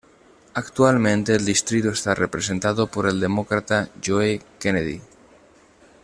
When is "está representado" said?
1.91-2.87